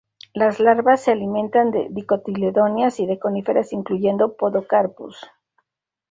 [0.33, 5.27] Las larvas se alimentan de dicotiledóneas y de coníferas incluyendo "Podocarpus".